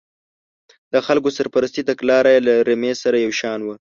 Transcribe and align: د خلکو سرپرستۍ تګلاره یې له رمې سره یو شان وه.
د 0.93 0.95
خلکو 1.05 1.29
سرپرستۍ 1.37 1.81
تګلاره 1.89 2.29
یې 2.35 2.39
له 2.47 2.53
رمې 2.67 2.93
سره 3.03 3.17
یو 3.25 3.31
شان 3.41 3.59
وه. 3.63 3.75